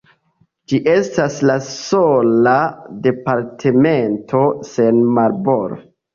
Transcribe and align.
Ĝi 0.71 0.77
estas 0.93 1.37
la 1.49 1.57
sola 1.65 2.55
departemento 3.09 4.43
sen 4.73 5.01
marbordo. 5.21 5.81